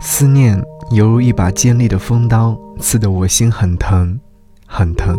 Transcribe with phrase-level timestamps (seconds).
[0.00, 0.62] 思念
[0.92, 4.18] 犹如一把尖利的锋刀，刺得我心很疼，
[4.66, 5.18] 很疼。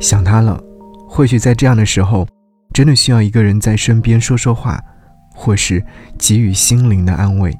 [0.00, 0.62] 想他了，
[1.08, 2.26] 或许在这样的时候，
[2.72, 4.82] 真的需要一个人在身边说说话，
[5.34, 5.82] 或是
[6.18, 7.56] 给予心灵的安慰。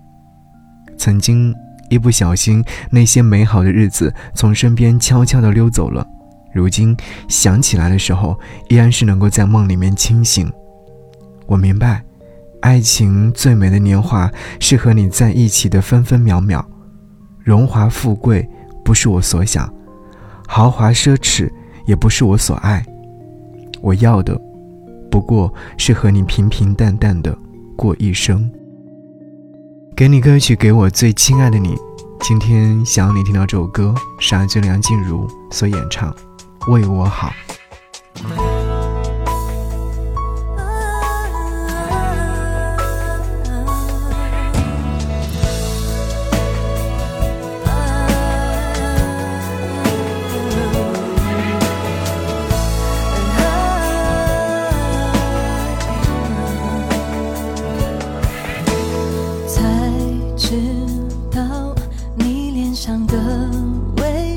[0.98, 1.54] 曾经
[1.88, 6.06] 一不小心，那些美好的日子从身边悄悄地溜走了。
[6.54, 6.94] 如今
[7.28, 10.52] 想起来的时候，依然是能够在梦里面清醒。
[11.46, 12.02] 我明白，
[12.62, 16.64] 爱情最美的年华是和你在一起的分分秒秒。
[17.42, 18.48] 荣华富贵
[18.84, 19.68] 不是我所想，
[20.46, 21.50] 豪华奢侈
[21.86, 22.84] 也不是我所爱。
[23.80, 24.40] 我要的，
[25.10, 27.36] 不过是和你平平淡淡的
[27.76, 28.48] 过一生。
[29.96, 31.76] 给你歌曲，给我最亲爱的你。
[32.20, 36.14] 今天想要你听到这首歌，是阿俊梁静茹所演唱。
[36.68, 37.32] 为我好。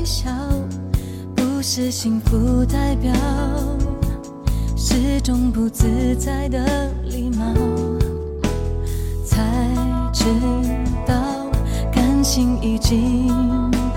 [0.06, 0.30] 笑
[1.34, 1.44] 不。
[1.68, 3.12] 是幸福代表，
[4.76, 7.52] 是种不自在的礼貌。
[9.24, 9.42] 才
[10.12, 10.24] 知
[11.04, 11.14] 道
[11.92, 13.26] 感情已经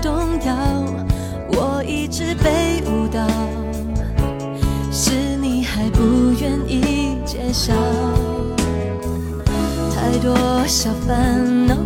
[0.02, 0.12] 动
[0.44, 0.56] 摇，
[1.52, 3.24] 我一直被误导，
[4.90, 6.02] 是你还不
[6.40, 7.72] 愿意揭晓。
[9.94, 10.34] 太多
[10.66, 11.76] 小烦恼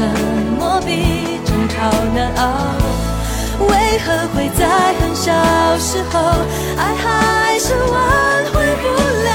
[0.00, 0.08] 沉
[0.58, 1.74] 默比争吵
[2.14, 2.42] 难熬？
[3.68, 5.30] 为何会在很小
[5.78, 6.18] 时候，
[6.78, 7.92] 爱还是挽
[8.50, 8.84] 回不
[9.26, 9.30] 了？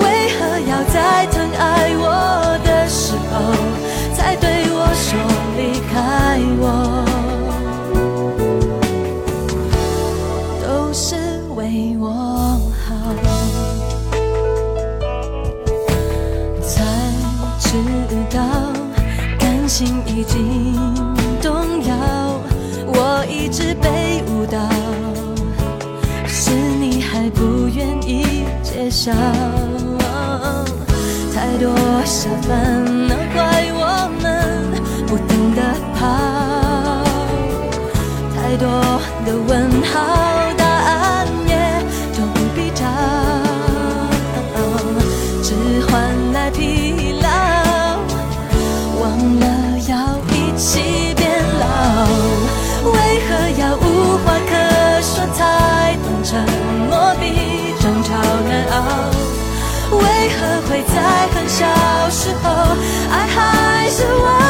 [0.00, 0.04] 为
[0.38, 0.38] 何
[0.70, 1.34] 要在疼？
[1.58, 1.60] 爱
[1.96, 2.04] 我
[2.64, 3.34] 的时候，
[4.14, 5.18] 才对我说
[5.56, 5.60] 离
[5.92, 6.64] 开我，
[10.62, 11.16] 都是
[11.56, 12.04] 为我
[12.86, 12.94] 好。
[16.62, 16.74] 才
[17.58, 17.66] 知
[18.30, 18.38] 道
[19.76, 20.74] 心已经
[21.42, 21.52] 动
[21.84, 21.94] 摇，
[22.86, 24.58] 我一直被误导，
[26.26, 29.12] 是你还不愿意揭晓。
[31.34, 31.68] 太多
[32.06, 34.24] 小烦恼怪我们
[35.06, 35.60] 不懂得
[35.94, 36.08] 跑，
[38.34, 38.66] 太多
[39.26, 40.15] 的问号，
[60.68, 61.64] 会在很小
[62.10, 62.50] 时候，
[63.10, 64.45] 爱还是我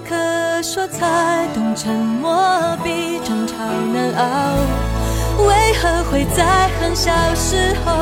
[0.00, 3.54] 可说才懂沉默比争吵
[3.92, 4.24] 难熬，
[5.46, 7.92] 为何会在很小时候，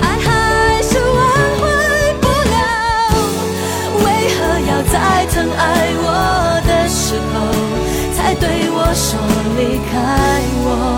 [0.00, 1.18] 爱还是挽
[1.60, 1.62] 回
[2.20, 2.62] 不了？
[4.04, 4.38] 为何
[4.68, 6.06] 要在疼爱我
[6.66, 7.34] 的时候，
[8.16, 9.18] 才对我说
[9.56, 9.94] 离开？
[10.64, 10.93] 我。